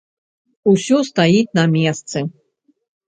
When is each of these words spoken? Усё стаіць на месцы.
Усё 0.71 0.97
стаіць 1.09 1.55
на 1.59 1.67
месцы. 1.75 2.17